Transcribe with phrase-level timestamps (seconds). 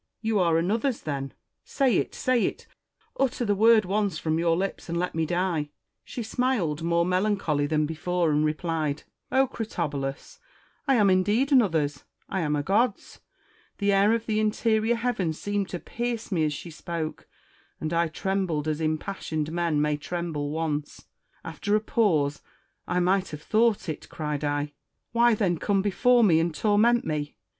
[0.21, 1.31] 'You are another's then!
[1.63, 2.15] Say it!
[2.15, 2.65] say it
[3.17, 5.69] 1 utter the word once from your lips— and let me die 1'
[6.05, 8.13] She smiled, more MARCUS TULLIUS AND QUINCTUS CICERO.
[8.33, 10.39] 343 melancholy than before, and replied,' O Oritobulus!
[10.87, 13.19] I am indeed another's: I am a god's.'
[13.77, 17.93] The air of the interior heavens seemed to pierce me as she spoke \ and
[17.93, 21.05] I trembled as impassioned men may tremble once.
[21.45, 22.41] After a pause,'
[22.87, 24.73] I might have thought it!' cried I:'
[25.11, 27.37] why then come before me and torment me